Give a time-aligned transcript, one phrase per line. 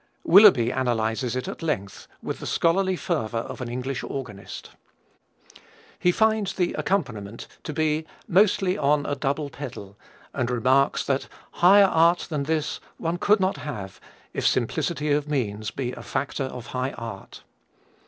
[0.23, 4.71] Willeby analyzes it at length with the scholarly fervor of an English organist.
[5.99, 9.99] He finds the accompaniment to be "mostly on a double pedal,"
[10.33, 14.01] and remarks that "higher art than this one could not have
[14.33, 17.43] if simplicity of means be a factor of high art."